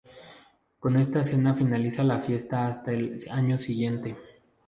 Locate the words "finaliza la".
1.53-2.17